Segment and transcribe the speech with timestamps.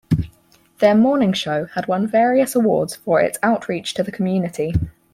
[0.79, 4.73] Their morning show had won various awards for its outreach to the community.